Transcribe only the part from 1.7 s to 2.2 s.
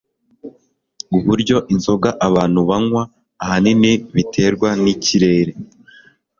inzoga